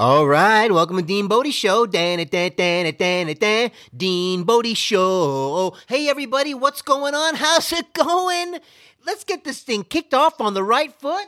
[0.00, 1.84] All right, welcome to Dean Bodie Show.
[1.84, 3.70] Dan it, dan dan dan dan.
[3.94, 5.76] Dean Bodie Show.
[5.88, 7.34] Hey everybody, what's going on?
[7.34, 8.60] How's it going?
[9.04, 11.26] Let's get this thing kicked off on the right foot.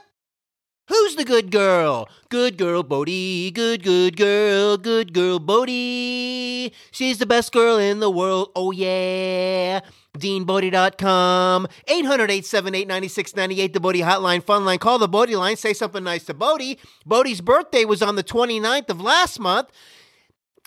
[0.89, 2.09] Who's the good girl?
[2.27, 6.73] Good girl Bodie, good good girl, good girl Bodie.
[6.91, 8.51] She's the best girl in the world.
[8.53, 9.79] Oh yeah.
[10.17, 14.77] DeanBodie.com, 800-878-9698, the Bodie Hotline, Fun Line.
[14.77, 16.77] Call the Bodie line, say something nice to Bodie.
[17.05, 19.69] Bodie's birthday was on the 29th of last month.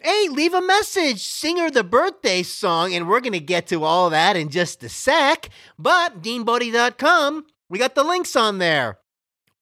[0.03, 3.85] Hey, leave a message, sing her the birthday song, and we're going to get to
[3.85, 5.49] all that in just a sec.
[5.79, 8.99] But DeanBodie.com, we got the links on there.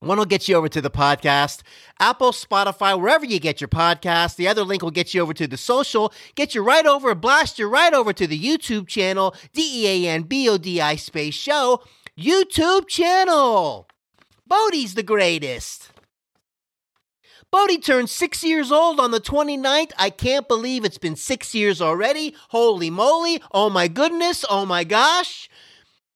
[0.05, 1.63] One will get you over to the podcast,
[1.99, 4.37] Apple, Spotify, wherever you get your podcast.
[4.37, 7.59] The other link will get you over to the social, get you right over, blast
[7.59, 10.97] you right over to the YouTube channel, D E A N B O D I
[10.97, 11.83] space show,
[12.19, 13.89] YouTube channel.
[14.47, 15.91] Bodie's the greatest.
[17.51, 19.93] Bodie turned six years old on the 29th.
[19.97, 22.35] I can't believe it's been six years already.
[22.51, 23.41] Holy moly.
[23.53, 24.45] Oh my goodness.
[24.51, 25.49] Oh my gosh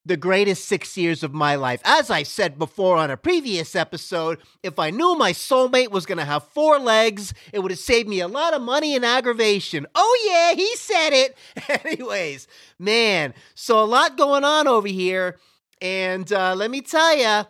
[0.08, 1.80] the greatest six years of my life.
[1.84, 6.18] As I said before on a previous episode, if I knew my soulmate was going
[6.18, 9.86] to have four legs, it would have saved me a lot of money and aggravation.
[9.94, 11.36] Oh, yeah, he said it.
[11.84, 12.48] Anyways,
[12.78, 15.38] man, so a lot going on over here.
[15.80, 17.46] And uh, let me tell you,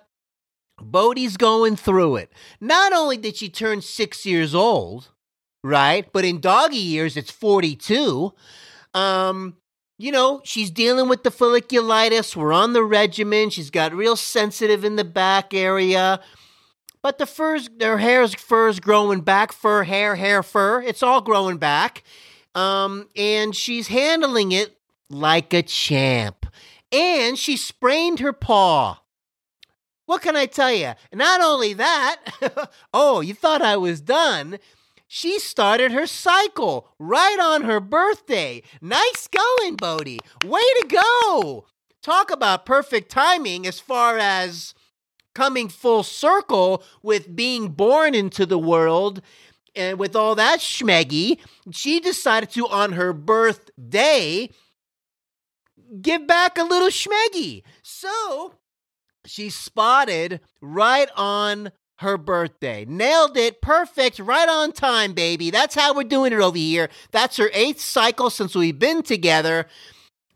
[0.80, 2.32] Bodie's going through it.
[2.60, 5.08] Not only did she turn six years old,
[5.64, 6.06] right?
[6.12, 8.32] But in doggy years, it's 42.
[8.94, 9.56] Um,
[9.98, 12.36] you know, she's dealing with the folliculitis.
[12.36, 13.50] We're on the regimen.
[13.50, 16.20] She's got real sensitive in the back area.
[17.02, 19.52] But the fur's, her hair's fur's growing back.
[19.52, 20.80] Fur, hair, hair, fur.
[20.82, 22.04] It's all growing back.
[22.54, 24.78] Um, and she's handling it
[25.10, 26.46] like a champ.
[26.92, 29.00] And she sprained her paw.
[30.06, 30.92] What can I tell you?
[31.12, 32.16] Not only that,
[32.94, 34.58] oh, you thought I was done.
[35.10, 38.62] She started her cycle right on her birthday.
[38.82, 40.20] Nice going, Bodie.
[40.44, 41.64] Way to go.
[42.02, 44.74] Talk about perfect timing as far as
[45.34, 49.22] coming full circle with being born into the world
[49.74, 51.38] and with all that schmeggy.
[51.70, 54.50] She decided to, on her birthday,
[56.02, 57.62] give back a little schmeggy.
[57.82, 58.54] So
[59.24, 62.84] she spotted right on her birthday.
[62.86, 63.60] Nailed it.
[63.60, 64.18] Perfect.
[64.18, 65.50] Right on time, baby.
[65.50, 66.88] That's how we're doing it over here.
[67.10, 69.66] That's her eighth cycle since we've been together.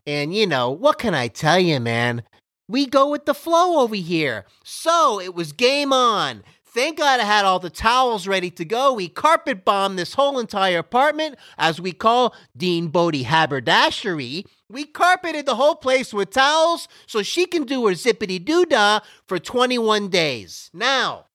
[0.05, 2.23] And you know, what can I tell you, man?
[2.67, 4.45] We go with the flow over here.
[4.63, 6.43] So it was game on.
[6.65, 8.93] Thank God I had all the towels ready to go.
[8.93, 14.45] We carpet bombed this whole entire apartment, as we call Dean Bodie haberdashery.
[14.69, 19.01] We carpeted the whole place with towels so she can do her zippity doo dah
[19.27, 20.71] for 21 days.
[20.73, 21.25] Now,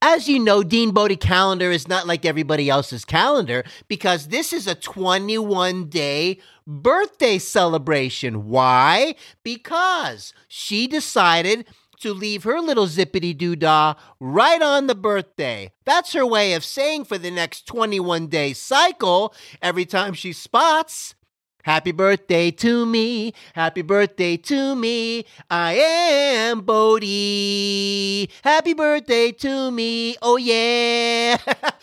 [0.00, 4.66] as you know, Dean Bodie calendar is not like everybody else's calendar because this is
[4.66, 8.48] a 21 day birthday celebration.
[8.48, 9.14] Why?
[9.42, 11.66] Because she decided
[12.00, 15.72] to leave her little zippity doo dah right on the birthday.
[15.84, 21.14] That's her way of saying for the next 21 day cycle, every time she spots,
[21.68, 23.34] Happy birthday to me.
[23.52, 25.26] Happy birthday to me.
[25.50, 28.30] I am Bodie.
[28.42, 30.16] Happy birthday to me.
[30.22, 31.36] Oh, yeah.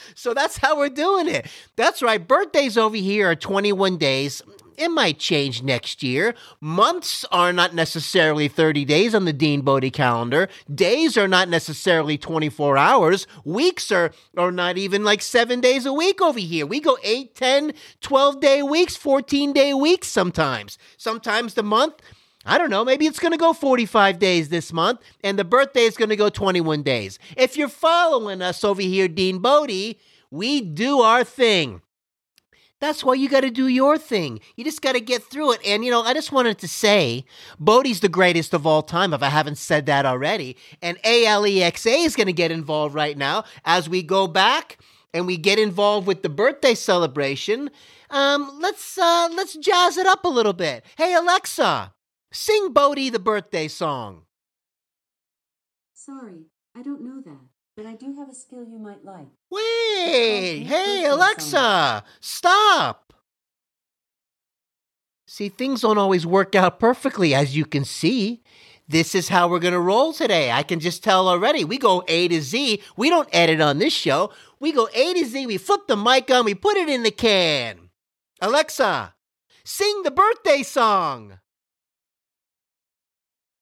[0.16, 1.46] so that's how we're doing it.
[1.76, 2.28] That's right.
[2.28, 4.42] Birthdays over here are 21 days.
[4.78, 6.36] It might change next year.
[6.60, 10.50] Months are not necessarily 30 days on the Dean Bodie calendar.
[10.74, 13.28] Days are not necessarily 24 hours.
[13.44, 16.66] Weeks are, are not even like seven days a week over here.
[16.66, 20.78] We go 8, 10, 12 day weeks, 14 day weeks sometimes.
[20.98, 22.02] Sometimes the month,
[22.46, 25.84] I don't know, maybe it's going to go 45 days this month, and the birthday
[25.84, 27.18] is going to go 21 days.
[27.36, 30.00] If you're following us over here, Dean Bodie,
[30.30, 31.82] we do our thing.
[32.82, 34.42] That's why you got to do your thing.
[34.56, 35.62] You just got to get through it.
[35.66, 37.26] And, you know, I just wanted to say
[37.58, 40.58] Bodie's the greatest of all time, if I haven't said that already.
[40.82, 44.78] And ALEXA is going to get involved right now as we go back
[45.14, 47.72] and we get involved with the birthday celebration.
[48.10, 50.86] Um, let's uh, let's jazz it up a little bit.
[50.98, 51.94] Hey Alexa,
[52.32, 54.24] sing Bodie the birthday song.
[55.94, 56.44] Sorry,
[56.76, 57.45] I don't know that.
[57.76, 59.28] But I do have a skill you might like.
[59.52, 60.64] Wait!
[60.64, 62.06] Hey, Alexa!
[62.22, 63.14] Stop!
[65.28, 68.42] See, things don't always work out perfectly, as you can see.
[68.88, 70.52] This is how we're going to roll today.
[70.52, 71.66] I can just tell already.
[71.66, 72.82] We go A to Z.
[72.96, 74.32] We don't edit on this show.
[74.62, 75.46] We go A to Z.
[75.46, 76.46] We flip the mic on.
[76.46, 77.90] We put it in the can.
[78.40, 79.16] Alexa,
[79.66, 81.40] sing the birthday song.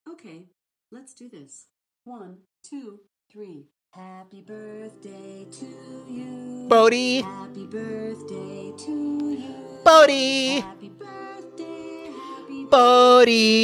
[0.07, 0.43] Okay,
[0.91, 1.65] let's do this.
[2.03, 2.99] One, two,
[3.31, 3.69] three.
[3.95, 5.65] Happy birthday to
[6.09, 6.65] you.
[6.67, 9.55] Bodie, Happy birthday to you.
[9.85, 13.61] Bodie, Happy birthday, happy, Bodie.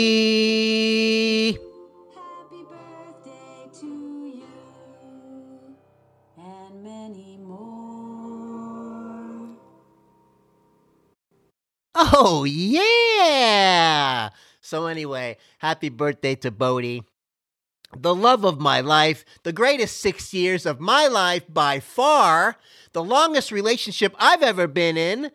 [2.13, 3.87] happy birthday to
[4.27, 4.45] you.
[6.37, 8.37] And many more.
[11.95, 14.29] Oh, yeah.
[14.61, 17.03] So, anyway, happy birthday to Bodie.
[17.97, 22.57] The love of my life, the greatest six years of my life by far,
[22.94, 25.31] the longest relationship I've ever been in.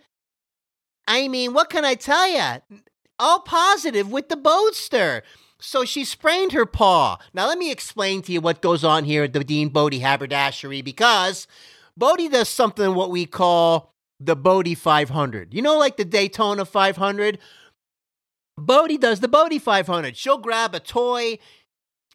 [1.06, 2.80] I mean, what can I tell you?
[3.18, 5.22] All positive with the Bodester.
[5.60, 7.18] So she sprained her paw.
[7.32, 10.82] Now, let me explain to you what goes on here at the Dean Bodie haberdashery
[10.82, 11.46] because
[11.96, 15.54] Bodie does something what we call the Bodie 500.
[15.54, 17.38] You know, like the Daytona 500?
[18.56, 20.16] Bodie does the Bodie 500.
[20.16, 21.38] She'll grab a toy,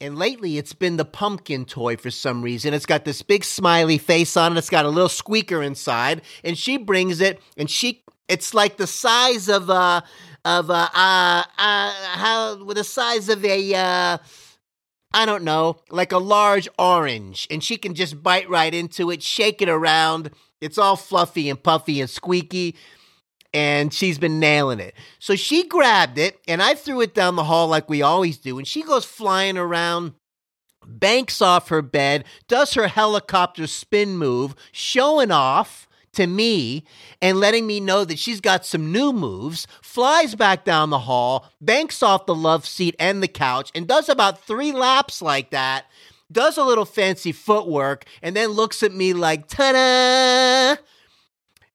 [0.01, 2.73] and lately it's been the pumpkin toy for some reason.
[2.73, 4.57] It's got this big smiley face on it.
[4.57, 8.87] It's got a little squeaker inside, and she brings it, and she it's like the
[8.87, 10.03] size of a
[10.45, 14.17] of uh uh, uh how with the size of a uh
[15.11, 19.23] I don't know, like a large orange, and she can just bite right into it,
[19.23, 20.29] shake it around.
[20.61, 22.75] It's all fluffy and puffy and squeaky,
[23.53, 24.95] and she's been nailing it.
[25.19, 28.57] So she grabbed it, and I threw it down the hall like we always do,
[28.57, 30.13] and she goes flying around,
[30.85, 36.83] banks off her bed, does her helicopter spin move, showing off to me
[37.21, 41.51] and letting me know that she's got some new moves, flies back down the hall,
[41.61, 45.85] banks off the love seat and the couch, and does about three laps like that,
[46.31, 50.81] does a little fancy footwork, and then looks at me like, ta da!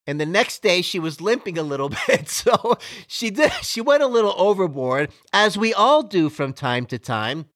[0.06, 2.28] And the next day she was limping a little bit.
[2.28, 6.98] So she did she went a little overboard, as we all do from time to
[6.98, 7.46] time.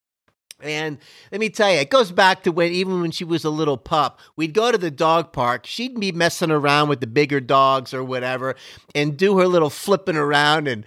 [0.60, 0.98] And
[1.30, 3.76] let me tell you, it goes back to when even when she was a little
[3.76, 5.66] pup, we'd go to the dog park.
[5.66, 8.56] She'd be messing around with the bigger dogs or whatever,
[8.92, 10.84] and do her little flipping around and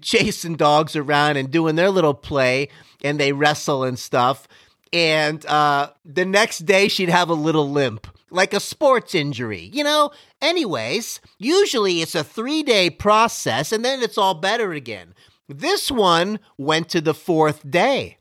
[0.00, 2.68] chasing dogs around and doing their little play,
[3.02, 4.46] and they wrestle and stuff.
[4.92, 9.84] And uh, the next day, she'd have a little limp, like a sports injury, you
[9.84, 10.10] know?
[10.40, 15.14] Anyways, usually it's a three day process, and then it's all better again.
[15.48, 18.18] This one went to the fourth day.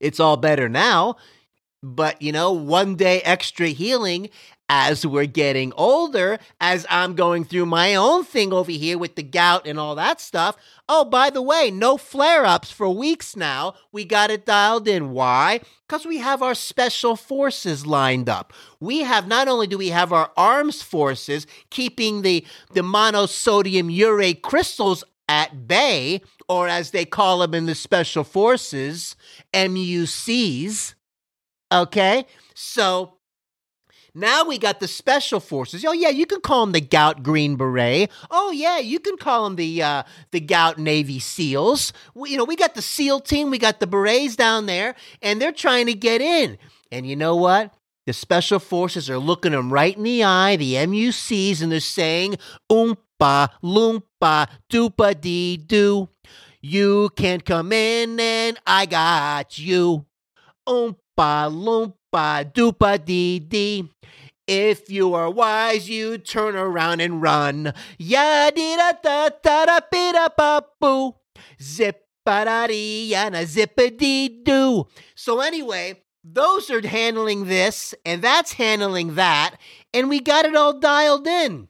[0.00, 1.16] It's all better now,
[1.82, 4.30] but you know, one day extra healing
[4.68, 9.22] as we're getting older, as I'm going through my own thing over here with the
[9.22, 10.56] gout and all that stuff.
[10.88, 13.74] Oh, by the way, no flare ups for weeks now.
[13.92, 15.10] We got it dialed in.
[15.10, 15.60] Why?
[15.86, 18.52] Because we have our special forces lined up.
[18.80, 24.42] We have not only do we have our arms forces keeping the, the monosodium urate
[24.42, 29.14] crystals at bay, or as they call them in the special forces,
[29.52, 30.94] MUCs.
[31.70, 32.26] Okay?
[32.54, 33.17] So
[34.14, 35.84] now we got the special forces.
[35.84, 38.10] Oh yeah, you can call them the Gout Green Beret.
[38.30, 41.92] Oh yeah, you can call them the uh, the Gout Navy SEALs.
[42.14, 45.40] We, you know, we got the SEAL team, we got the berets down there, and
[45.40, 46.58] they're trying to get in.
[46.90, 47.74] And you know what?
[48.06, 52.36] The special forces are looking them right in the eye, the MUCs, and they're saying,
[52.70, 56.08] "Oompa loompa doopa dee doo."
[56.60, 60.06] You can't come in, and I got you.
[60.66, 60.96] Oompa
[61.52, 63.90] loompa doopa dee dee.
[64.46, 67.74] If you are wise, you turn around and run.
[67.98, 71.16] Ya dee da da da da be da ba boo.
[71.60, 74.86] Zip ba da dee and a zip a dee doo.
[75.14, 79.56] So, anyway, those are handling this, and that's handling that,
[79.92, 81.68] and we got it all dialed in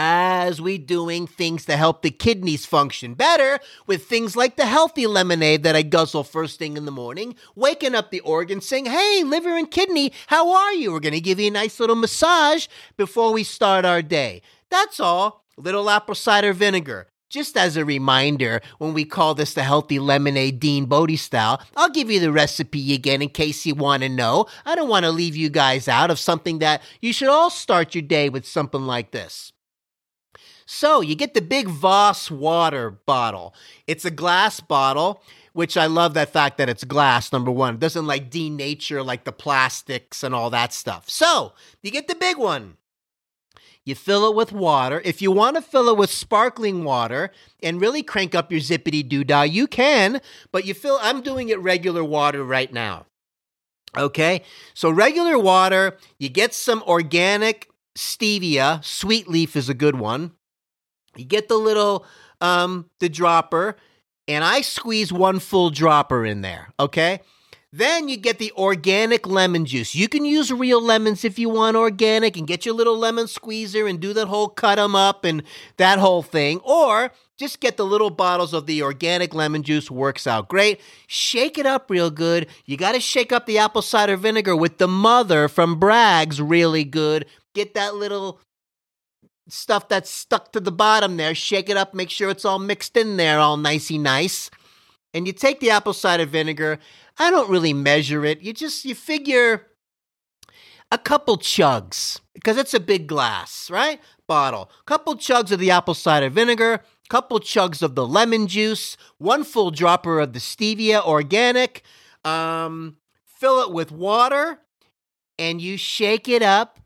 [0.00, 5.08] as we doing things to help the kidneys function better with things like the healthy
[5.08, 9.24] lemonade that I guzzle first thing in the morning, waking up the organ saying, Hey,
[9.24, 10.92] liver and kidney, how are you?
[10.92, 14.40] We're going to give you a nice little massage before we start our day.
[14.70, 15.44] That's all.
[15.56, 17.08] Little apple cider vinegar.
[17.28, 21.90] Just as a reminder, when we call this the healthy lemonade Dean Bodie style, I'll
[21.90, 24.46] give you the recipe again in case you want to know.
[24.64, 27.96] I don't want to leave you guys out of something that you should all start
[27.96, 29.52] your day with something like this.
[30.70, 33.54] So you get the big Voss water bottle.
[33.86, 35.22] It's a glass bottle,
[35.54, 37.74] which I love that fact that it's glass, number one.
[37.74, 41.08] It doesn't like denature like the plastics and all that stuff.
[41.08, 42.76] So you get the big one.
[43.86, 45.00] You fill it with water.
[45.06, 47.30] If you want to fill it with sparkling water
[47.62, 50.20] and really crank up your zippity doo dah, you can,
[50.52, 53.06] but you fill, I'm doing it regular water right now.
[53.96, 54.42] Okay,
[54.74, 60.32] so regular water, you get some organic stevia, sweet leaf is a good one.
[61.18, 62.06] You get the little
[62.40, 63.76] um the dropper
[64.28, 67.20] and I squeeze one full dropper in there, okay?
[67.72, 69.94] Then you get the organic lemon juice.
[69.94, 73.86] You can use real lemons if you want organic and get your little lemon squeezer
[73.86, 75.42] and do that whole cut them up and
[75.76, 76.60] that whole thing.
[76.60, 80.80] Or just get the little bottles of the organic lemon juice, works out great.
[81.06, 82.46] Shake it up real good.
[82.64, 86.84] You got to shake up the apple cider vinegar with the mother from Bragg's really
[86.84, 87.26] good.
[87.54, 88.40] Get that little
[89.48, 92.96] stuff that's stuck to the bottom there, shake it up, make sure it's all mixed
[92.96, 94.50] in there, all nicey nice.
[95.14, 96.78] And you take the apple cider vinegar
[97.18, 98.42] I don't really measure it.
[98.42, 99.66] You just you figure
[100.92, 104.00] a couple chugs because it's a big glass, right?
[104.28, 104.70] Bottle.
[104.86, 109.70] Couple chugs of the apple cider vinegar, couple chugs of the lemon juice, one full
[109.70, 111.82] dropper of the stevia organic.
[112.24, 114.60] Um, fill it with water
[115.38, 116.78] and you shake it up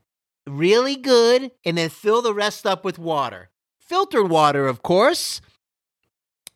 [0.47, 3.51] really good and then fill the rest up with water.
[3.79, 5.41] Filtered water, of course.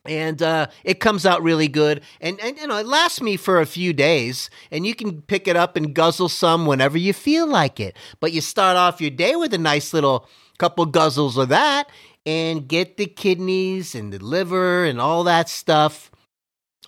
[0.05, 2.01] And uh, it comes out really good.
[2.21, 5.47] And, and you know it lasts me for a few days and you can pick
[5.47, 7.95] it up and guzzle some whenever you feel like it.
[8.19, 10.27] But you start off your day with a nice little
[10.57, 11.89] couple guzzles of that
[12.25, 16.09] and get the kidneys and the liver and all that stuff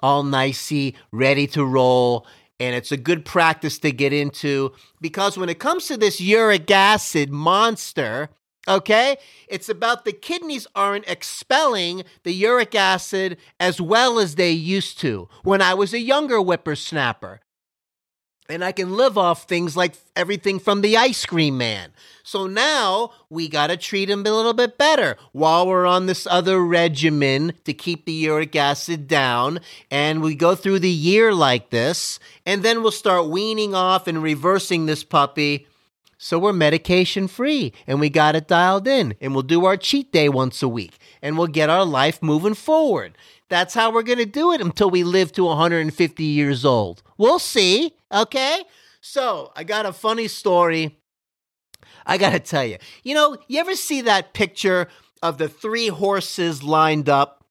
[0.02, 2.26] all nicey ready to roll
[2.60, 6.70] and it's a good practice to get into because when it comes to this uric
[6.70, 8.30] acid monster
[8.68, 9.18] Okay?
[9.48, 15.28] It's about the kidneys aren't expelling the uric acid as well as they used to
[15.44, 17.40] when I was a younger whippersnapper.
[18.50, 21.92] And I can live off things like everything from the ice cream man.
[22.24, 26.26] So now we got to treat him a little bit better while we're on this
[26.26, 29.60] other regimen to keep the uric acid down.
[29.92, 32.20] And we go through the year like this.
[32.44, 35.68] And then we'll start weaning off and reversing this puppy
[36.22, 40.12] so we're medication free and we got it dialed in and we'll do our cheat
[40.12, 43.18] day once a week and we'll get our life moving forward.
[43.50, 47.04] That's how we're going to do it until we live to 150 years old.
[47.18, 47.94] We'll see.
[48.12, 48.64] Okay.
[49.02, 50.98] So I got a funny story.
[52.06, 54.88] I got to tell you, you know, you ever see that picture
[55.22, 57.46] of the three horses lined up?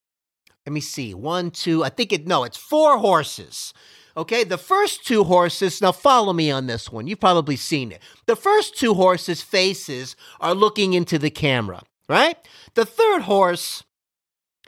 [0.66, 1.14] Let me see.
[1.14, 3.72] One, two, I think it, no, it's four horses
[4.18, 7.06] Okay, the first two horses, now follow me on this one.
[7.06, 8.02] You've probably seen it.
[8.26, 12.36] The first two horses' faces are looking into the camera, right?
[12.74, 13.84] The third horse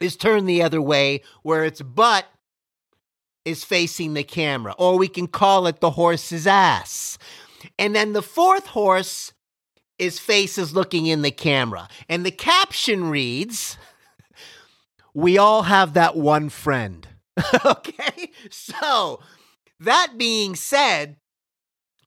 [0.00, 2.26] is turned the other way, where its butt
[3.44, 7.18] is facing the camera, or we can call it the horse's ass.
[7.78, 9.32] And then the fourth horse,
[9.98, 11.88] his face is looking in the camera.
[12.08, 13.76] And the caption reads,
[15.14, 17.06] We all have that one friend.
[17.64, 18.30] okay?
[18.50, 19.20] So
[19.78, 21.16] that being said,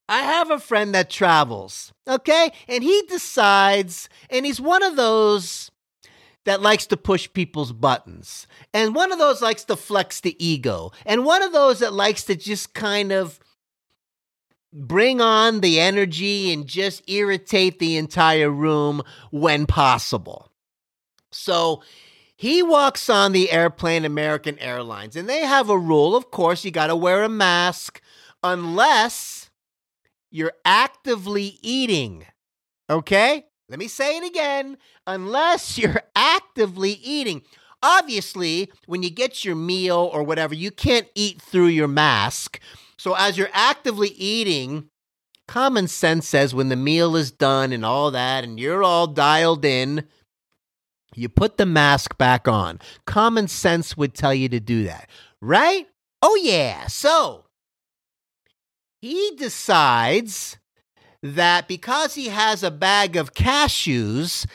[0.10, 2.52] I have a friend that travels, okay?
[2.68, 5.72] And he decides, and he's one of those
[6.46, 8.48] that likes to push people's buttons.
[8.74, 10.92] And one of those likes to flex the ego.
[11.06, 13.40] And one of those that likes to just kind of
[14.74, 20.52] bring on the energy and just irritate the entire room when possible.
[21.32, 21.84] So
[22.36, 26.16] he walks on the airplane, American Airlines, and they have a rule.
[26.16, 28.02] Of course, you got to wear a mask
[28.44, 29.50] unless
[30.30, 32.26] you're actively eating.
[32.90, 33.46] Okay?
[33.70, 34.78] Let me say it again.
[35.08, 37.44] Unless you're actively eating.
[37.82, 42.60] Obviously, when you get your meal or whatever, you can't eat through your mask.
[42.98, 44.90] So, as you're actively eating,
[45.48, 49.66] common sense says when the meal is done and all that, and you're all dialed
[49.66, 50.06] in,
[51.16, 52.80] you put the mask back on.
[53.06, 55.10] Common sense would tell you to do that,
[55.42, 55.88] right?
[56.22, 56.88] Oh, yeah.
[56.88, 57.46] So
[59.02, 60.58] he decides
[61.24, 64.46] that because he has a bag of cashews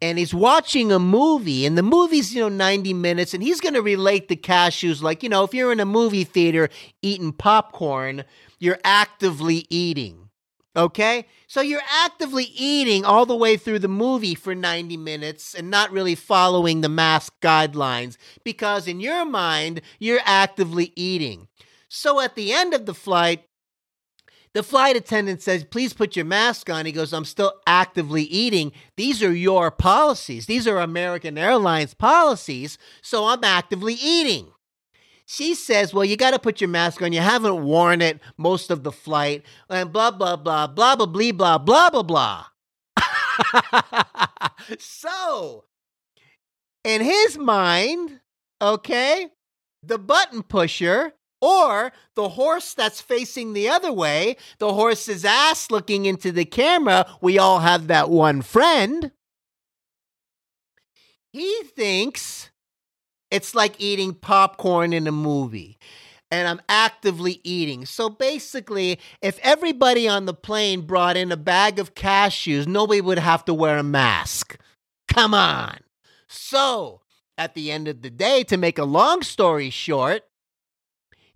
[0.00, 3.74] and he's watching a movie and the movie's you know 90 minutes and he's going
[3.74, 6.68] to relate the cashews like you know if you're in a movie theater
[7.02, 8.24] eating popcorn
[8.58, 10.28] you're actively eating
[10.76, 15.70] okay so you're actively eating all the way through the movie for 90 minutes and
[15.70, 21.48] not really following the mask guidelines because in your mind, you're actively eating.
[21.88, 23.47] So at the end of the flight,
[24.58, 26.84] the flight attendant says, Please put your mask on.
[26.84, 28.72] He goes, I'm still actively eating.
[28.96, 30.46] These are your policies.
[30.46, 32.76] These are American Airlines policies.
[33.00, 34.48] So I'm actively eating.
[35.26, 37.12] She says, Well, you got to put your mask on.
[37.12, 41.32] You haven't worn it most of the flight, and blah, blah, blah, blah, blah, blah,
[41.32, 42.46] blah, blah, blah, blah.
[44.80, 45.66] so,
[46.82, 48.18] in his mind,
[48.60, 49.28] okay,
[49.84, 56.06] the button pusher or the horse that's facing the other way, the horse's ass looking
[56.06, 59.12] into the camera, we all have that one friend.
[61.32, 62.50] He thinks
[63.30, 65.78] it's like eating popcorn in a movie.
[66.30, 67.86] and I'm actively eating.
[67.86, 73.18] So basically, if everybody on the plane brought in a bag of cashews, nobody would
[73.18, 74.58] have to wear a mask.
[75.08, 75.78] Come on.
[76.28, 77.00] So,
[77.38, 80.24] at the end of the day, to make a long story short,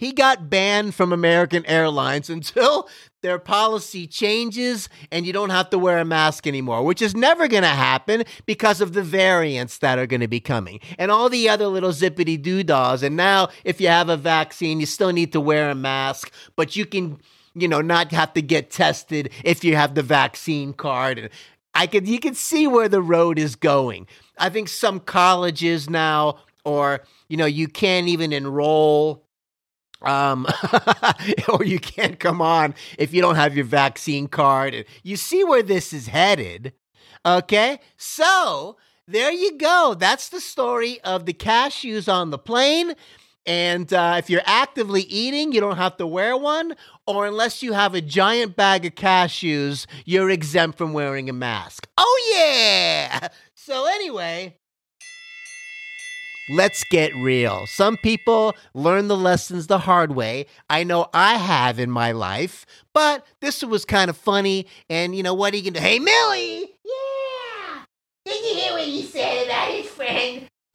[0.02, 2.88] he got banned from American Airlines until
[3.20, 7.46] their policy changes and you don't have to wear a mask anymore, which is never
[7.46, 11.28] going to happen because of the variants that are going to be coming and all
[11.28, 13.04] the other little zippity doodads.
[13.04, 16.74] And now, if you have a vaccine, you still need to wear a mask, but
[16.74, 17.20] you can,
[17.54, 21.16] you know, not have to get tested if you have the vaccine card.
[21.16, 21.28] And
[21.74, 24.08] I could, you can see where the road is going.
[24.36, 29.22] I think some colleges now, or, you know, you can't even enroll
[30.06, 30.46] um,
[31.48, 34.84] or you can't come on if you don't have your vaccine card.
[35.02, 36.72] You see where this is headed.
[37.24, 37.78] Okay.
[37.96, 39.96] So there you go.
[39.98, 42.94] That's the story of the cashews on the plane.
[43.44, 46.74] And uh, if you're actively eating, you don't have to wear one.
[47.06, 51.88] Or unless you have a giant bag of cashews, you're exempt from wearing a mask.
[51.98, 53.28] Oh, yeah.
[53.54, 54.56] So, anyway,
[56.50, 57.66] Let's get real.
[57.66, 60.46] Some people learn the lessons the hard way.
[60.68, 64.66] I know I have in my life, but this was kind of funny.
[64.90, 65.54] And you know what?
[65.54, 65.80] He can do.
[65.80, 66.72] Hey, Millie!
[66.84, 67.84] Yeah!
[68.24, 70.48] Did you hear what he said about his friend?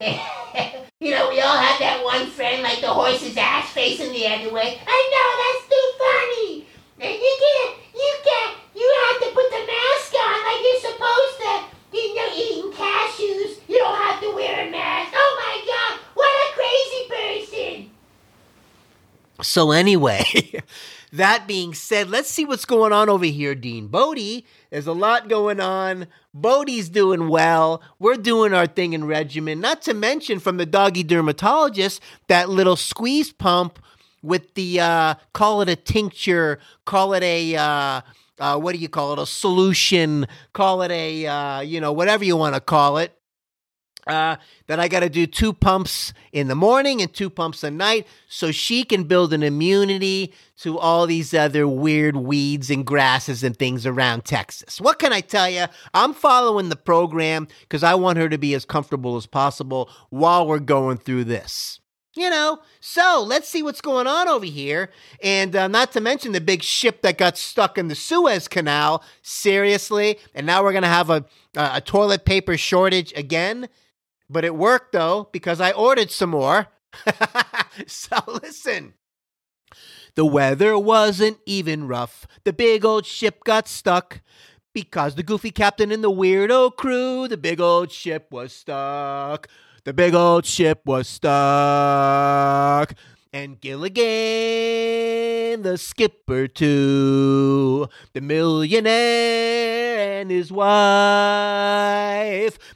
[1.00, 4.52] you know, we all have that one friend like the horse's ass facing the other
[4.52, 4.80] way.
[4.86, 6.66] I know, that's too funny!
[7.00, 11.38] And you can't, you can't, you have to put the mask on like you're supposed
[11.40, 11.78] to.
[11.90, 15.12] You know, eating cashews, you don't have to wear a mask.
[15.16, 17.90] Oh my god, what a crazy person!
[19.40, 20.24] So, anyway,
[21.12, 24.44] that being said, let's see what's going on over here, Dean Bodie.
[24.70, 26.08] There's a lot going on.
[26.34, 27.80] Bodie's doing well.
[27.98, 29.60] We're doing our thing in regimen.
[29.60, 33.78] Not to mention, from the doggy dermatologist, that little squeeze pump
[34.22, 38.00] with the, uh, call it a tincture, call it a, uh,
[38.40, 39.18] uh, what do you call it?
[39.18, 43.17] A solution, call it a, uh, you know, whatever you want to call it.
[44.08, 44.36] Uh,
[44.68, 48.06] that I got to do two pumps in the morning and two pumps at night
[48.26, 53.54] so she can build an immunity to all these other weird weeds and grasses and
[53.54, 54.80] things around Texas.
[54.80, 55.66] What can I tell you?
[55.92, 60.46] I'm following the program because I want her to be as comfortable as possible while
[60.46, 61.78] we're going through this.
[62.16, 64.90] You know, so let's see what's going on over here.
[65.22, 69.04] And uh, not to mention the big ship that got stuck in the Suez Canal.
[69.22, 70.18] Seriously.
[70.34, 73.68] And now we're going to have a, a toilet paper shortage again.
[74.30, 76.68] But it worked though, because I ordered some more.
[77.86, 78.94] so listen.
[80.14, 82.26] The weather wasn't even rough.
[82.44, 84.20] The big old ship got stuck.
[84.74, 89.48] Because the goofy captain and the weirdo crew, the big old ship was stuck.
[89.84, 92.94] The big old ship was stuck.
[93.30, 94.00] And Gilligan,
[95.60, 97.86] the skipper, too.
[98.14, 100.68] The millionaire and his wife.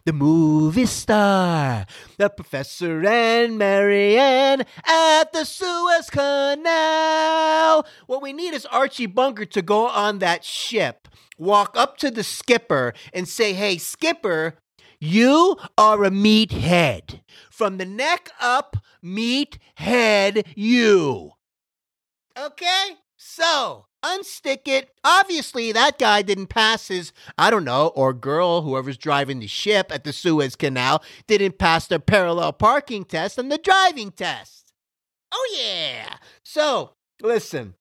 [0.05, 1.87] The movie star.
[2.19, 7.87] The professor and Mary Ann at the Suez Canal.
[8.07, 12.23] What we need is Archie Bunker to go on that ship, walk up to the
[12.23, 14.57] skipper, and say, Hey, skipper,
[15.03, 17.23] you are a meathead.
[17.51, 21.33] From the neck up, meathead you.
[22.38, 22.91] Okay?
[23.17, 24.91] So, unstick it.
[25.03, 29.91] Obviously, that guy didn't pass his, I don't know, or girl, whoever's driving the ship
[29.91, 34.73] at the Suez Canal, didn't pass their parallel parking test and the driving test.
[35.33, 36.19] Oh, yeah.
[36.45, 37.75] So, listen,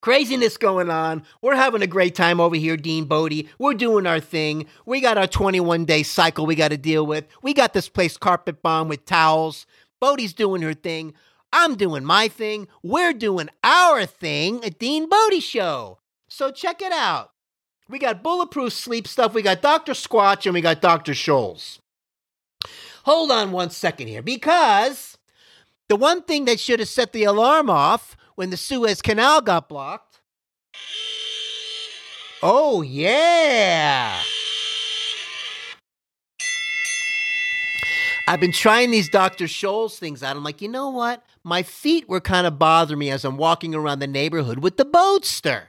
[0.00, 1.24] Craziness going on.
[1.42, 3.48] We're having a great time over here, Dean Bodie.
[3.58, 4.66] We're doing our thing.
[4.86, 7.26] We got our 21 day cycle we got to deal with.
[7.42, 9.66] We got this place carpet bomb with towels.
[10.00, 11.14] Bodie's doing her thing.
[11.52, 12.68] I'm doing my thing.
[12.82, 15.98] We're doing our thing at Dean Bodie Show.
[16.28, 17.32] So check it out.
[17.88, 19.34] We got bulletproof sleep stuff.
[19.34, 19.92] We got Dr.
[19.92, 21.12] Squatch and we got Dr.
[21.12, 21.80] Scholl's.
[23.04, 25.16] Hold on one second here because
[25.88, 29.68] the one thing that should have set the alarm off when the Suez Canal got
[29.68, 30.20] blocked.
[32.40, 34.16] Oh, yeah.
[38.28, 39.46] I've been trying these Dr.
[39.46, 40.36] Scholl's things out.
[40.36, 41.24] I'm like, you know what?
[41.42, 44.84] My feet were kind of bothering me as I'm walking around the neighborhood with the
[44.84, 45.62] Bodester.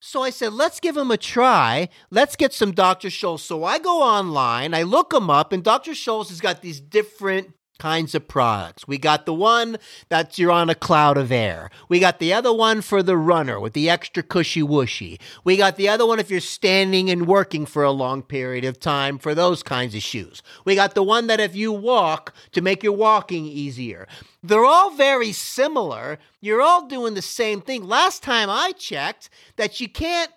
[0.00, 1.90] So I said, let's give him a try.
[2.10, 3.08] Let's get some Dr.
[3.08, 3.42] Scholl's.
[3.42, 5.90] So I go online, I look him up, and Dr.
[5.90, 8.86] Scholl's has got these different kinds of products.
[8.86, 11.70] We got the one that's you're on a cloud of air.
[11.88, 15.20] We got the other one for the runner with the extra cushy whooshy.
[15.44, 18.80] We got the other one if you're standing and working for a long period of
[18.80, 20.42] time for those kinds of shoes.
[20.64, 24.06] We got the one that if you walk to make your walking easier.
[24.42, 26.18] They're all very similar.
[26.40, 27.84] You're all doing the same thing.
[27.84, 30.30] Last time I checked that you can't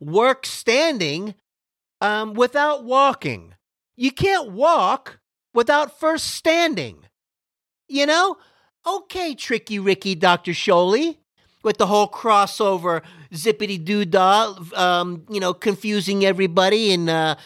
[0.00, 1.34] work standing
[2.00, 3.54] um, without walking.
[3.96, 5.19] You can't walk
[5.54, 7.04] without first standing.
[7.88, 8.36] You know?
[8.86, 10.52] Okay, Tricky Ricky, Dr.
[10.52, 11.18] Sholey,
[11.62, 17.36] with the whole crossover zippity doo dah, um, you know, confusing everybody and uh,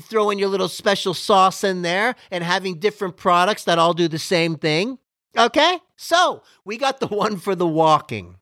[0.00, 4.18] throwing your little special sauce in there and having different products that all do the
[4.18, 4.98] same thing.
[5.36, 5.78] Okay?
[5.96, 8.36] So we got the one for the walking.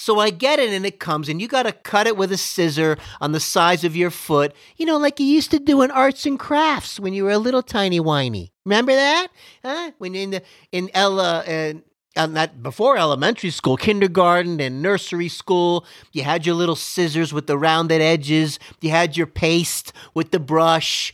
[0.00, 2.38] So I get it and it comes and you got to cut it with a
[2.38, 5.90] scissor on the size of your foot, you know, like you used to do in
[5.90, 8.50] arts and crafts when you were a little tiny whiny.
[8.64, 9.28] Remember that?
[9.62, 9.90] Huh?
[9.98, 11.82] When in the, in Ella and
[12.16, 17.46] uh, not before elementary school, kindergarten and nursery school, you had your little scissors with
[17.46, 18.58] the rounded edges.
[18.80, 21.12] You had your paste with the brush.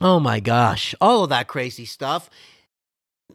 [0.00, 2.30] Oh my gosh, all of that crazy stuff.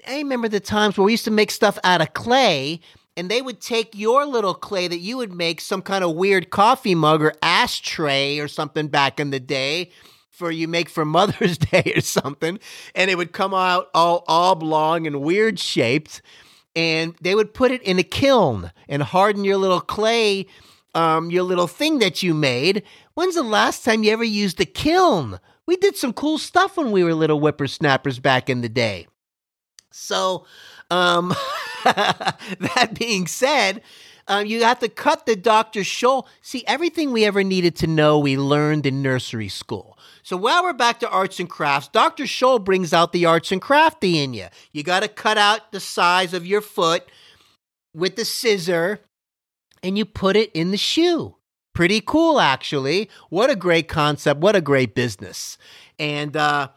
[0.07, 2.79] I remember the times where we used to make stuff out of clay
[3.17, 6.49] and they would take your little clay that you would make some kind of weird
[6.49, 9.91] coffee mug or ashtray or something back in the day
[10.29, 12.59] for you make for Mother's Day or something,
[12.95, 16.21] and it would come out all oblong and weird shaped,
[16.75, 20.47] and they would put it in a kiln and harden your little clay,
[20.95, 22.83] um, your little thing that you made.
[23.13, 25.39] When's the last time you ever used a kiln?
[25.67, 29.07] We did some cool stuff when we were little whippersnappers back in the day.
[29.91, 30.45] So,
[30.89, 31.35] um,
[31.83, 33.81] that being said,
[34.27, 35.81] um, you have to cut the Dr.
[35.81, 36.25] Scholl.
[36.41, 39.97] See, everything we ever needed to know, we learned in nursery school.
[40.23, 42.25] So while we're back to arts and crafts, Dr.
[42.25, 44.47] Scholl brings out the arts and crafty in you.
[44.71, 47.03] You got to cut out the size of your foot
[47.93, 48.99] with the scissor
[49.83, 51.35] and you put it in the shoe.
[51.73, 53.09] Pretty cool, actually.
[53.29, 54.41] What a great concept.
[54.41, 55.57] What a great business.
[55.97, 56.69] And uh,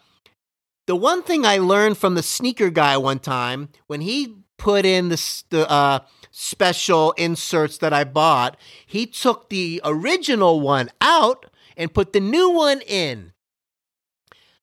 [0.86, 5.08] the one thing I learned from the sneaker guy one time when he put in
[5.08, 11.92] the, the uh, special inserts that I bought, he took the original one out and
[11.92, 13.32] put the new one in.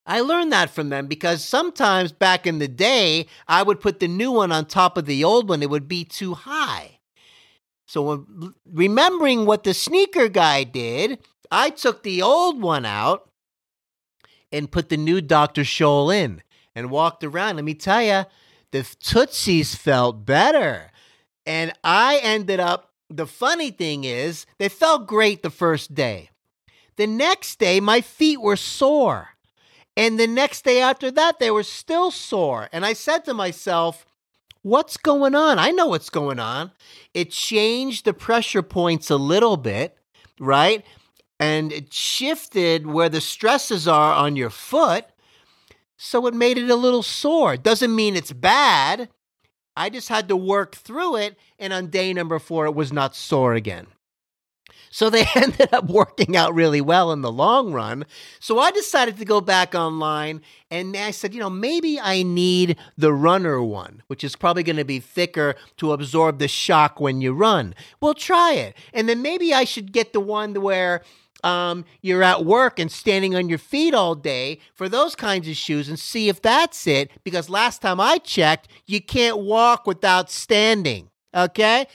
[0.06, 4.08] I learned that from them because sometimes back in the day, I would put the
[4.08, 7.00] new one on top of the old one, it would be too high.
[7.86, 8.26] So,
[8.66, 11.20] remembering what the sneaker guy did,
[11.52, 13.30] I took the old one out
[14.52, 15.64] and put the new Dr.
[15.64, 16.42] Scholl in
[16.74, 17.58] and walked around.
[17.58, 18.26] Let me tell you,
[18.72, 20.92] the Tootsies felt better.
[21.46, 26.30] And I ended up, the funny thing is, they felt great the first day.
[26.96, 29.30] The next day, my feet were sore.
[29.98, 32.70] And the next day after that, they were still sore.
[32.72, 34.06] And I said to myself,
[34.64, 35.58] What's going on?
[35.58, 36.72] I know what's going on.
[37.16, 39.98] It changed the pressure points a little bit,
[40.40, 40.86] right?
[41.40, 45.06] And it shifted where the stresses are on your foot.
[46.04, 47.56] So it made it a little sore.
[47.56, 49.08] Doesn't mean it's bad.
[49.78, 51.38] I just had to work through it.
[51.60, 53.86] And on day number four, it was not sore again.
[54.90, 58.08] So they ended up working out really well in the long run.
[58.40, 62.78] So I decided to go back online and I said, you know, maybe I need
[62.98, 67.22] the runner one, which is probably going to be thicker to absorb the shock when
[67.22, 67.76] you run.
[68.02, 68.76] We'll try it.
[68.92, 71.04] And then maybe I should get the one where
[71.44, 75.56] um, you're at work and standing on your feet all day for those kinds of
[75.56, 77.12] shoes and see if that's it.
[77.24, 81.10] Because last time I checked, you can't walk without standing.
[81.36, 81.88] Okay?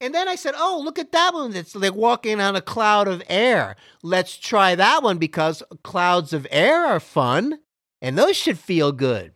[0.00, 1.54] And then I said, oh, look at that one.
[1.54, 3.76] It's like walking on a cloud of air.
[4.02, 7.60] Let's try that one because clouds of air are fun
[8.02, 9.33] and those should feel good.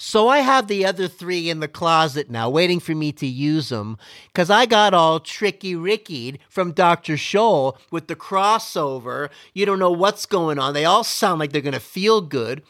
[0.00, 3.68] So I have the other three in the closet now, waiting for me to use
[3.68, 7.14] them, because I got all tricky rickied from Dr.
[7.14, 9.28] Scholl with the crossover.
[9.54, 10.72] You don't know what's going on.
[10.72, 12.62] They all sound like they're going to feel good,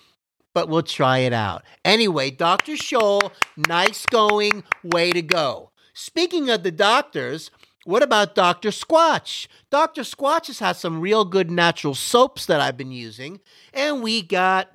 [0.54, 1.64] but we'll try it out.
[1.84, 2.72] Anyway, Dr.
[2.72, 5.70] Scholl, nice going, way to go.
[5.92, 7.50] Speaking of the doctors,
[7.84, 8.70] what about Dr.
[8.70, 9.48] Squatch?
[9.68, 10.00] Dr.
[10.00, 13.40] Squatch has had some real good natural soaps that I've been using,
[13.74, 14.70] and we got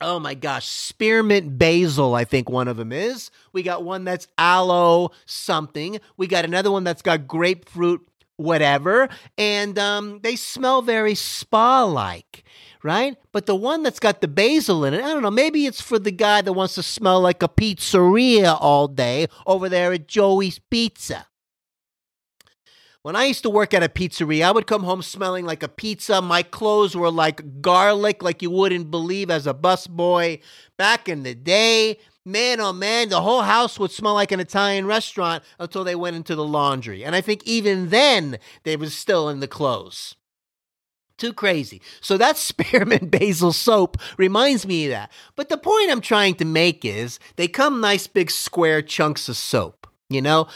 [0.00, 3.30] Oh my gosh, spearmint basil, I think one of them is.
[3.52, 6.00] We got one that's aloe something.
[6.16, 9.08] We got another one that's got grapefruit whatever.
[9.38, 12.44] And um, they smell very spa like,
[12.82, 13.16] right?
[13.32, 15.98] But the one that's got the basil in it, I don't know, maybe it's for
[15.98, 20.58] the guy that wants to smell like a pizzeria all day over there at Joey's
[20.58, 21.26] Pizza.
[23.04, 25.68] When I used to work at a pizzeria, I would come home smelling like a
[25.68, 26.22] pizza.
[26.22, 30.40] My clothes were like garlic, like you wouldn't believe as a busboy.
[30.78, 34.86] Back in the day, man, oh man, the whole house would smell like an Italian
[34.86, 37.04] restaurant until they went into the laundry.
[37.04, 40.16] And I think even then, they was still in the clothes.
[41.18, 41.82] Too crazy.
[42.00, 45.12] So that spearmint basil soap reminds me of that.
[45.36, 49.36] But the point I'm trying to make is they come nice big square chunks of
[49.36, 50.48] soap, you know?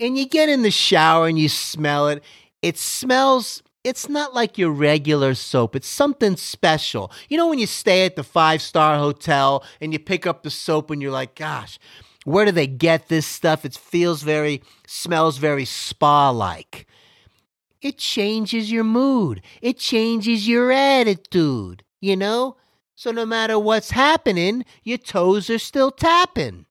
[0.00, 2.24] And you get in the shower and you smell it.
[2.62, 5.74] It smells it's not like your regular soap.
[5.74, 7.10] It's something special.
[7.28, 10.50] You know, when you stay at the five star hotel and you pick up the
[10.50, 11.78] soap and you're like, gosh,
[12.24, 13.64] where do they get this stuff?
[13.64, 16.86] It feels very, smells very spa like.
[17.80, 22.56] It changes your mood, it changes your attitude, you know?
[22.94, 26.66] So no matter what's happening, your toes are still tapping.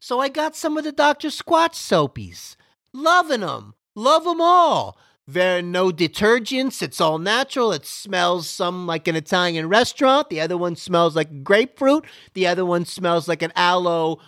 [0.00, 1.28] So I got some of the Dr.
[1.28, 2.56] Squatch soapies.
[2.92, 3.74] Loving them.
[3.94, 4.96] Love them all.
[5.26, 6.80] There are no detergents.
[6.82, 7.72] It's all natural.
[7.72, 10.30] It smells some like an Italian restaurant.
[10.30, 12.06] The other one smells like grapefruit.
[12.32, 14.20] The other one smells like an aloe,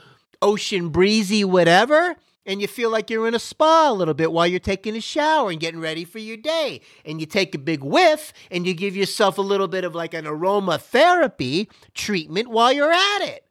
[0.42, 2.16] ocean breezy, whatever.
[2.44, 5.00] And you feel like you're in a spa a little bit while you're taking a
[5.00, 6.82] shower and getting ready for your day.
[7.04, 10.12] And you take a big whiff and you give yourself a little bit of like
[10.12, 13.46] an aromatherapy treatment while you're at it.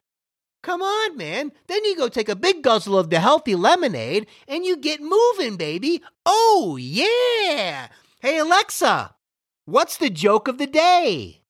[0.62, 1.52] Come on, man.
[1.68, 5.56] Then you go take a big guzzle of the healthy lemonade and you get moving,
[5.56, 6.02] baby.
[6.26, 7.88] Oh, yeah.
[8.20, 9.16] Hey, Alexa,
[9.66, 11.42] what's the joke of the day?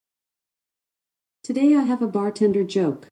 [1.43, 3.07] Today I have a bartender joke.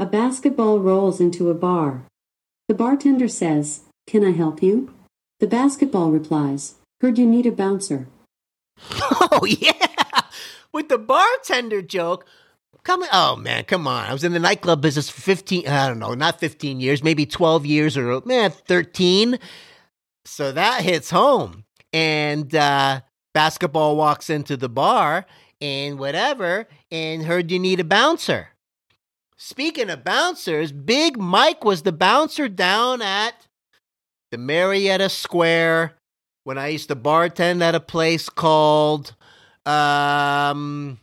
[0.00, 2.04] A basketball rolls into a bar.
[2.66, 4.92] The bartender says, Can I help you?
[5.38, 8.08] The basketball replies, Heard you need a bouncer.
[9.30, 10.22] Oh, yeah.
[10.72, 12.24] With the bartender joke,
[12.84, 14.06] Come, oh man, come on!
[14.06, 15.68] I was in the nightclub business for fifteen.
[15.68, 19.38] I don't know, not fifteen years, maybe twelve years or man, thirteen.
[20.24, 21.64] So that hits home.
[21.92, 23.00] And uh,
[23.34, 25.26] basketball walks into the bar
[25.60, 28.48] and whatever, and heard you need a bouncer.
[29.36, 33.46] Speaking of bouncers, Big Mike was the bouncer down at
[34.30, 35.94] the Marietta Square
[36.44, 39.14] when I used to bartend at a place called
[39.66, 40.98] um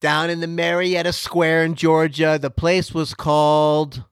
[0.00, 2.38] down in the Marietta Square in Georgia.
[2.40, 4.04] The place was called.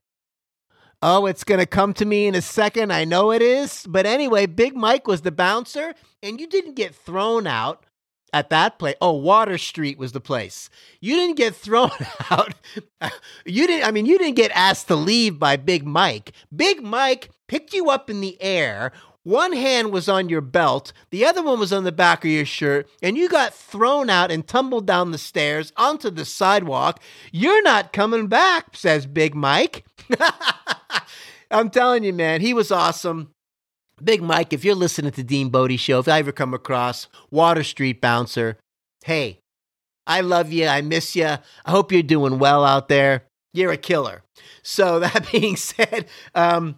[1.03, 2.93] Oh, it's going to come to me in a second.
[2.93, 3.85] I know it is.
[3.87, 7.85] But anyway, Big Mike was the bouncer, and you didn't get thrown out
[8.33, 8.97] at that place.
[9.01, 10.71] Oh, Water Street was the place.
[11.01, 11.91] You didn't get thrown
[12.31, 12.55] out.
[13.45, 16.33] you didn't, I mean, you didn't get asked to leave by Big Mike.
[16.55, 18.91] Big Mike picked you up in the air,
[19.25, 22.45] one hand was on your belt, the other one was on the back of your
[22.45, 27.03] shirt, and you got thrown out and tumbled down the stairs onto the sidewalk.
[27.33, 29.85] You're not coming back, says Big Mike.
[31.51, 33.31] I'm telling you, man, he was awesome.
[34.03, 37.65] Big Mike, if you're listening to Dean Bodie Show, if I ever come across Water
[37.65, 38.59] Street Bouncer,
[39.05, 39.39] hey,
[40.07, 40.67] I love you.
[40.67, 41.27] I miss you.
[41.27, 43.25] I hope you're doing well out there.
[43.55, 44.23] You're a killer.
[44.63, 46.77] So, that being said, um,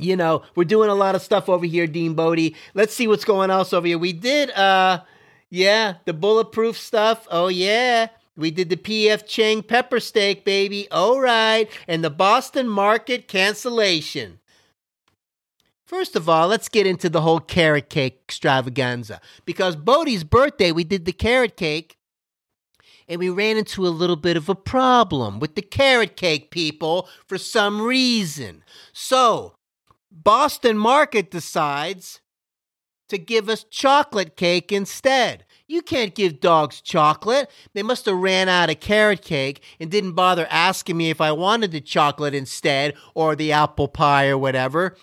[0.00, 2.56] you know, we're doing a lot of stuff over here, Dean Bodie.
[2.74, 3.98] Let's see what's going else over here.
[3.98, 5.02] We did, uh,
[5.48, 7.26] yeah, the bulletproof stuff.
[7.30, 8.08] Oh, yeah.
[8.36, 10.88] We did the PF Chang pepper steak, baby.
[10.90, 11.68] All right.
[11.86, 14.38] And the Boston market cancellation.
[15.84, 19.20] First of all, let's get into the whole carrot cake extravaganza.
[19.44, 21.96] Because Bodie's birthday, we did the carrot cake,
[23.08, 27.08] and we ran into a little bit of a problem with the carrot cake people
[27.26, 28.62] for some reason.
[28.92, 29.56] So,
[30.10, 32.20] Boston Market decides
[33.08, 35.44] to give us chocolate cake instead.
[35.66, 37.50] You can't give dogs chocolate.
[37.74, 41.32] They must have ran out of carrot cake and didn't bother asking me if I
[41.32, 44.96] wanted the chocolate instead or the apple pie or whatever.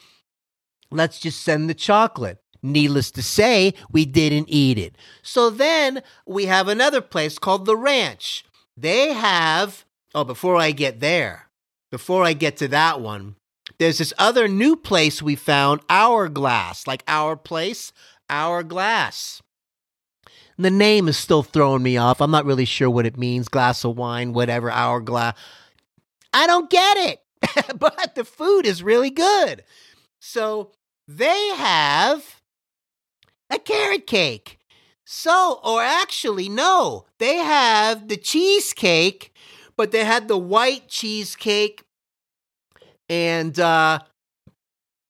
[0.91, 2.39] Let's just send the chocolate.
[2.63, 4.97] Needless to say, we didn't eat it.
[5.21, 8.43] So then we have another place called The Ranch.
[8.75, 11.49] They have, oh, before I get there,
[11.91, 13.35] before I get to that one,
[13.79, 17.93] there's this other new place we found, Hourglass, like our place,
[18.29, 19.41] Hourglass.
[20.57, 22.19] The name is still throwing me off.
[22.19, 23.47] I'm not really sure what it means.
[23.47, 25.37] Glass of wine, whatever, hourglass.
[26.33, 27.19] I don't get it.
[27.79, 29.63] but the food is really good.
[30.19, 30.71] So
[31.07, 32.41] they have
[33.51, 34.57] a carrot cake.
[35.05, 39.31] So, or actually, no, they have the cheesecake,
[39.77, 41.83] but they had the white cheesecake
[43.09, 43.99] and uh,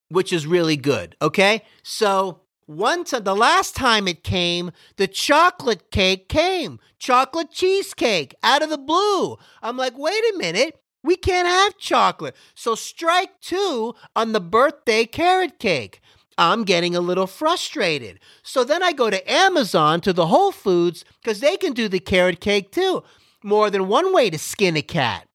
[0.08, 1.16] which is really good.
[1.20, 8.62] Okay, so time, the last time it came, the chocolate cake came, chocolate cheesecake out
[8.62, 9.38] of the blue.
[9.62, 10.80] I'm like, wait a minute.
[11.02, 12.36] We can't have chocolate.
[12.54, 16.00] So strike two on the birthday carrot cake.
[16.36, 18.20] I'm getting a little frustrated.
[18.42, 22.00] So then I go to Amazon to the Whole Foods because they can do the
[22.00, 23.02] carrot cake too.
[23.42, 25.27] More than one way to skin a cat.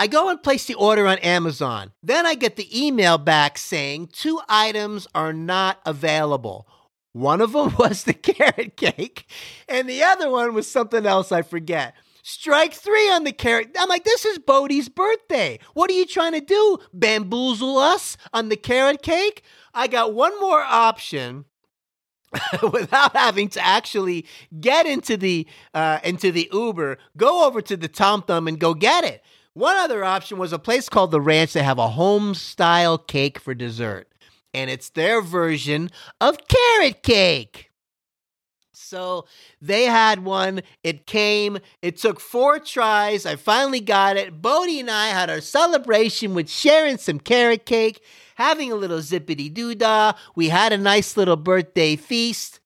[0.00, 1.92] I go and place the order on Amazon.
[2.02, 6.66] Then I get the email back saying two items are not available.
[7.12, 9.30] One of them was the carrot cake,
[9.68, 11.92] and the other one was something else I forget.
[12.22, 13.76] Strike three on the carrot.
[13.78, 15.58] I'm like, this is Bodie's birthday.
[15.74, 16.78] What are you trying to do?
[16.94, 19.42] Bamboozle us on the carrot cake?
[19.74, 21.44] I got one more option
[22.72, 24.24] without having to actually
[24.62, 28.72] get into the uh, into the Uber, go over to the Tom Thumb and go
[28.72, 29.22] get it.
[29.54, 31.52] One other option was a place called the Ranch.
[31.52, 34.08] They have a home style cake for dessert,
[34.54, 37.70] and it's their version of carrot cake.
[38.72, 39.26] So
[39.60, 40.62] they had one.
[40.82, 41.58] It came.
[41.82, 43.26] It took four tries.
[43.26, 44.40] I finally got it.
[44.40, 48.02] Bodie and I had our celebration with sharing some carrot cake,
[48.36, 50.14] having a little zippity doo dah.
[50.34, 52.60] We had a nice little birthday feast.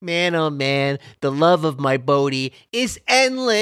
[0.00, 3.52] Man, oh man, the love of my Bodie is endless.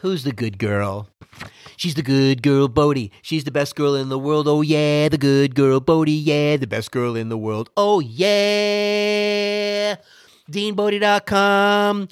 [0.00, 1.08] Who's the good girl?
[1.76, 3.12] She's the good girl, Bodie.
[3.20, 4.48] She's the best girl in the world.
[4.48, 6.12] Oh, yeah, the good girl, Bodie.
[6.12, 7.68] Yeah, the best girl in the world.
[7.76, 9.96] Oh, yeah.
[10.50, 12.08] DeanBodie.com.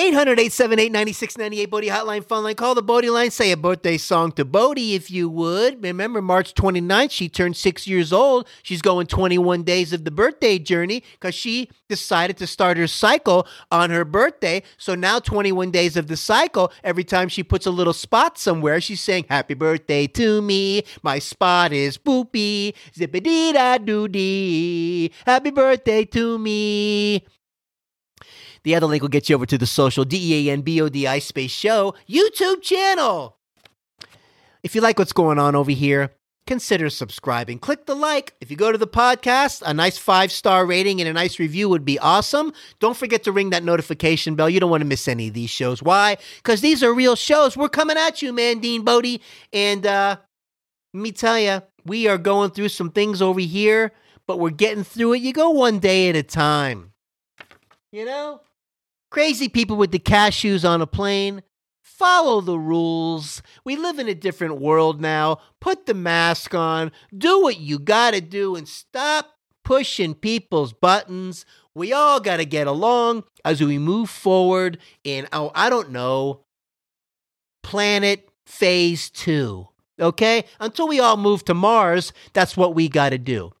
[0.00, 2.54] 800 878 9698 Bodie Hotline Phone Line.
[2.54, 3.32] Call the Bodie line.
[3.32, 5.82] Say a birthday song to Bodie if you would.
[5.82, 8.46] Remember, March 29th, she turned six years old.
[8.62, 13.44] She's going 21 days of the birthday journey because she decided to start her cycle
[13.72, 14.62] on her birthday.
[14.76, 18.80] So now, 21 days of the cycle, every time she puts a little spot somewhere,
[18.80, 20.84] she's saying, Happy birthday to me.
[21.02, 22.72] My spot is boopy.
[22.94, 25.10] Zippity da doo dee.
[25.26, 27.24] Happy birthday to me.
[28.64, 30.80] The other link will get you over to the social D E A N B
[30.80, 33.36] O D I space show YouTube channel.
[34.62, 36.10] If you like what's going on over here,
[36.48, 37.58] consider subscribing.
[37.58, 38.34] Click the like.
[38.40, 41.68] If you go to the podcast, a nice five star rating and a nice review
[41.68, 42.52] would be awesome.
[42.80, 44.50] Don't forget to ring that notification bell.
[44.50, 45.82] You don't want to miss any of these shows.
[45.82, 46.16] Why?
[46.38, 47.56] Because these are real shows.
[47.56, 49.20] We're coming at you, man, Dean Bodie.
[49.52, 50.16] And uh,
[50.94, 53.92] let me tell you, we are going through some things over here,
[54.26, 55.22] but we're getting through it.
[55.22, 56.92] You go one day at a time.
[57.92, 58.40] You know?
[59.10, 61.42] Crazy people with the cashews on a plane.
[61.82, 63.42] Follow the rules.
[63.64, 65.38] We live in a different world now.
[65.60, 66.92] Put the mask on.
[67.16, 71.44] Do what you gotta do and stop pushing people's buttons.
[71.74, 76.44] We all gotta get along as we move forward in, oh, I don't know,
[77.62, 79.68] planet phase two.
[79.98, 80.44] Okay?
[80.60, 83.52] Until we all move to Mars, that's what we gotta do.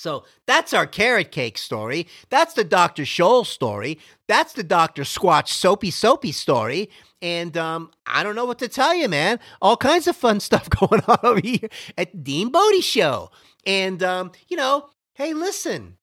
[0.00, 2.06] So that's our carrot cake story.
[2.30, 3.02] That's the Dr.
[3.02, 3.98] Scholl story.
[4.28, 5.02] That's the Dr.
[5.02, 6.88] Squatch Soapy Soapy story.
[7.20, 9.38] And um, I don't know what to tell you, man.
[9.60, 13.30] All kinds of fun stuff going on over here at Dean Bodie Show.
[13.66, 15.98] And, um, you know, hey, listen,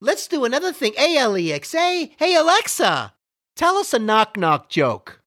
[0.00, 0.94] let's do another thing.
[0.96, 2.12] Hey A L E X A.
[2.18, 3.14] Hey, Alexa,
[3.54, 5.22] tell us a knock knock joke.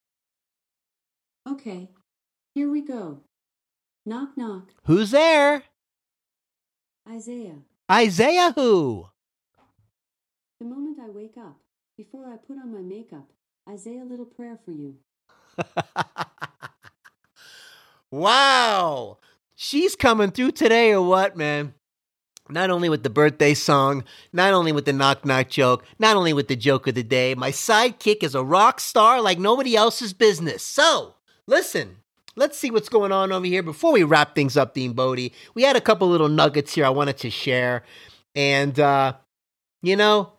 [1.48, 1.88] Okay,
[2.54, 3.20] here we go.
[4.04, 5.62] Knock knock, Who's there?
[7.08, 7.60] Isaiah.
[7.90, 9.08] Isaiah who?
[10.60, 11.58] The moment I wake up,
[11.96, 13.28] before I put on my makeup,
[13.66, 14.94] I say a little prayer for you.
[18.12, 19.18] wow.
[19.56, 21.74] She's coming through today or what, man?
[22.48, 26.32] Not only with the birthday song, not only with the knock knock joke, not only
[26.32, 30.12] with the joke of the day, my sidekick is a rock star like nobody else's
[30.12, 30.62] business.
[30.62, 31.16] So,
[31.48, 31.96] listen,
[32.40, 35.34] let's see what's going on over here before we wrap things up, Dean Bodie.
[35.54, 37.84] We had a couple little nuggets here I wanted to share.
[38.34, 39.12] And, uh,
[39.82, 40.32] you know,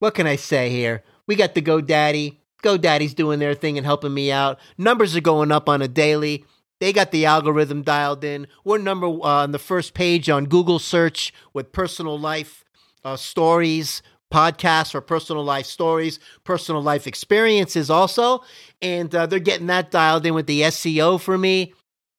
[0.00, 1.02] what can I say here?
[1.26, 2.36] We got the GoDaddy.
[2.62, 4.60] GoDaddy's doing their thing and helping me out.
[4.76, 6.44] Numbers are going up on a daily.
[6.78, 8.46] They got the algorithm dialed in.
[8.62, 12.64] We're number uh, on the first page on Google search with personal life
[13.02, 18.42] uh, stories, podcasts for personal life stories, personal life experiences also.
[18.82, 21.74] And uh, they're getting that dialed in with the SEO for me.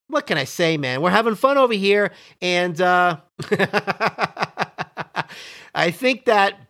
[0.08, 1.02] What can I say, man?
[1.02, 2.12] We're having fun over here.
[2.42, 3.18] And uh,
[5.76, 6.69] I think that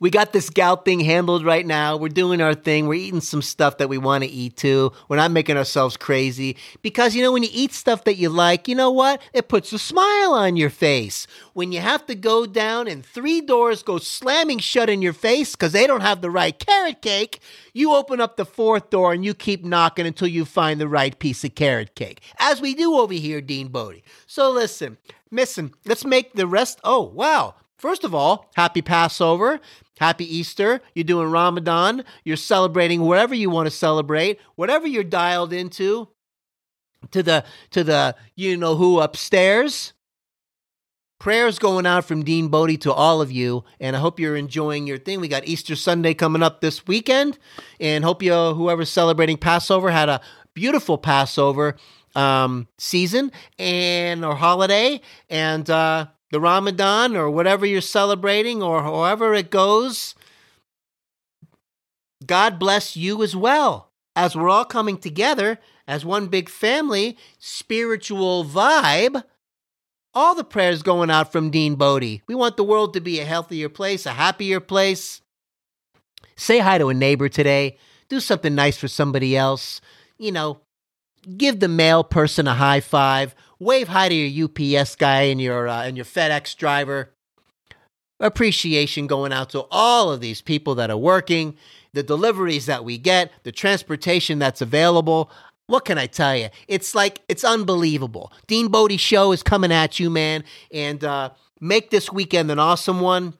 [0.00, 1.96] we got this gout thing handled right now.
[1.96, 2.86] We're doing our thing.
[2.86, 4.92] We're eating some stuff that we want to eat too.
[5.08, 8.68] We're not making ourselves crazy because you know when you eat stuff that you like,
[8.68, 9.22] you know what?
[9.32, 11.26] It puts a smile on your face.
[11.52, 15.52] When you have to go down and three doors go slamming shut in your face
[15.52, 17.40] because they don't have the right carrot cake,
[17.72, 21.18] you open up the fourth door and you keep knocking until you find the right
[21.18, 22.20] piece of carrot cake.
[22.38, 24.04] As we do over here, Dean Bodie.
[24.26, 24.98] So listen,
[25.30, 26.80] listen, let's make the rest.
[26.84, 27.54] Oh, wow.
[27.78, 29.60] First of all, happy Passover.
[29.98, 30.80] Happy Easter.
[30.94, 32.04] You're doing Ramadan.
[32.24, 36.08] You're celebrating wherever you want to celebrate, whatever you're dialed into.
[37.10, 39.92] to the to the you know who upstairs.
[41.20, 44.86] Prayers going out from Dean Bodie to all of you, and I hope you're enjoying
[44.86, 45.20] your thing.
[45.20, 47.38] We got Easter Sunday coming up this weekend,
[47.80, 50.20] and hope you whoever's celebrating Passover had a
[50.54, 51.76] beautiful Passover
[52.14, 55.00] um, season and or holiday,
[55.30, 60.16] and uh, the Ramadan or whatever you're celebrating or however it goes.
[62.26, 68.44] God bless you as well as we're all coming together as one big family, spiritual
[68.44, 69.22] vibe.
[70.12, 72.22] All the prayers going out from Dean Bodie.
[72.26, 75.20] We want the world to be a healthier place, a happier place.
[76.34, 77.78] Say hi to a neighbor today.
[78.08, 79.80] Do something nice for somebody else.
[80.18, 80.62] You know,
[81.36, 83.36] give the mail person a high five.
[83.64, 87.14] Wave hi to your UPS guy and your uh, and your FedEx driver.
[88.20, 91.56] Appreciation going out to all of these people that are working,
[91.94, 95.30] the deliveries that we get, the transportation that's available.
[95.66, 96.50] What can I tell you?
[96.68, 98.30] It's like it's unbelievable.
[98.46, 103.00] Dean Bodie show is coming at you, man, and uh, make this weekend an awesome
[103.00, 103.32] one.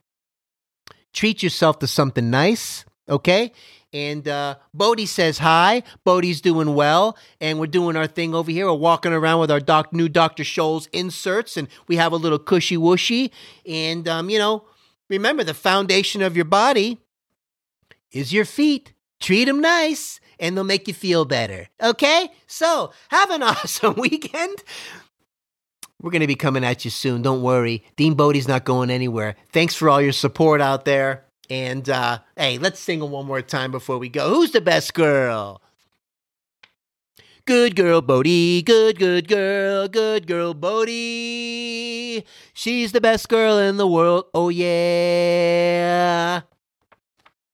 [1.13, 3.53] Treat yourself to something nice, okay?
[3.95, 5.85] And uh, Bodie says hi.
[6.03, 8.67] Bodie's doing well, and we're doing our thing over here.
[8.67, 10.43] We're walking around with our doc- new Dr.
[10.43, 13.31] Scholl's inserts, and we have a little cushy wushy.
[13.65, 14.65] And, um, you know,
[15.09, 16.99] remember the foundation of your body
[18.11, 18.93] is your feet.
[19.21, 21.69] Treat them nice, and they'll make you feel better.
[21.81, 22.33] Okay?
[22.49, 24.65] So, have an awesome weekend.
[26.03, 27.23] We're going to be coming at you soon.
[27.23, 27.85] Don't worry.
[27.97, 29.37] Dean Bodie's not going anywhere.
[29.53, 31.25] Thanks for all your support out there.
[31.51, 34.29] And uh, hey, let's sing it one more time before we go.
[34.29, 35.61] Who's the best girl?
[37.47, 38.63] Good girl, Bodie.
[38.63, 39.87] Good, good girl.
[39.87, 42.25] Good girl, Bodie.
[42.55, 44.25] She's the best girl in the world.
[44.33, 46.41] Oh, yeah.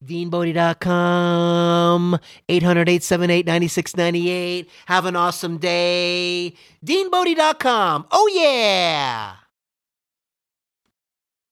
[0.04, 4.70] DeanBodie.com, 800 878 9698.
[4.86, 6.54] Have an awesome day.
[6.86, 8.06] DeanBodie.com.
[8.12, 9.39] Oh, yeah.